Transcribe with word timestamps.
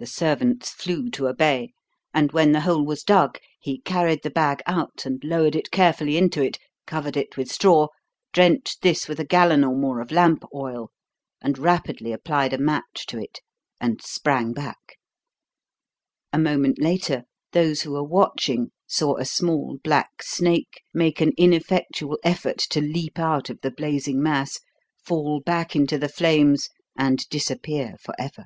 The 0.00 0.06
servants 0.06 0.70
flew 0.70 1.10
to 1.10 1.26
obey, 1.26 1.72
and 2.14 2.30
when 2.30 2.52
the 2.52 2.60
hole 2.60 2.84
was 2.84 3.02
dug 3.02 3.40
he 3.58 3.80
carried 3.80 4.22
the 4.22 4.30
bag 4.30 4.62
out 4.64 5.04
and 5.04 5.20
lowered 5.24 5.56
it 5.56 5.72
carefully 5.72 6.16
into 6.16 6.40
it, 6.40 6.56
covered 6.86 7.16
it 7.16 7.36
with 7.36 7.50
straw, 7.50 7.88
drenched 8.32 8.82
this 8.82 9.08
with 9.08 9.18
a 9.18 9.24
gallon 9.26 9.64
or 9.64 9.74
more 9.76 10.00
of 10.00 10.12
lamp 10.12 10.44
oil, 10.54 10.92
and 11.42 11.58
rapidly 11.58 12.12
applied 12.12 12.52
a 12.52 12.58
match 12.58 13.06
to 13.08 13.18
it 13.18 13.40
and 13.80 14.00
sprang 14.00 14.52
back. 14.52 14.98
A 16.32 16.38
moment 16.38 16.80
later 16.80 17.24
those 17.50 17.82
who 17.82 17.90
were 17.90 18.04
watching 18.04 18.70
saw 18.86 19.16
a 19.16 19.24
small 19.24 19.78
black 19.82 20.22
snake 20.22 20.80
make 20.94 21.20
an 21.20 21.32
ineffectual 21.36 22.20
effort 22.22 22.58
to 22.70 22.80
leap 22.80 23.18
out 23.18 23.50
of 23.50 23.60
the 23.62 23.72
blazing 23.72 24.22
mass, 24.22 24.60
fall 25.04 25.40
back 25.40 25.74
into 25.74 25.98
the 25.98 26.08
flames 26.08 26.68
and 26.96 27.28
disappear 27.30 27.96
for 28.00 28.14
ever. 28.16 28.44